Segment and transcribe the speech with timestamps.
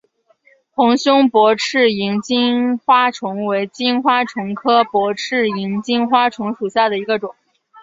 [0.71, 7.35] 红胸薄翅萤金花虫为金花虫科薄翅萤金花虫属下的一个种。